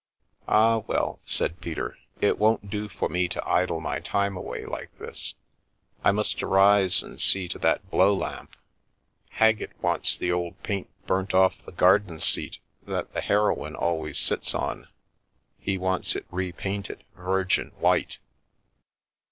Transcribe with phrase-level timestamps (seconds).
[0.47, 1.95] "Ah, well," said Peter,"
[2.27, 5.35] it won't do for me to idle my time away like this.
[6.03, 8.55] I must arise and see to that blow lamp.
[9.29, 14.55] Haggett wants the old paint burnt off the garden seat that the heroine always sits
[14.55, 14.87] on.
[15.59, 18.17] He wants it re painted virgin white."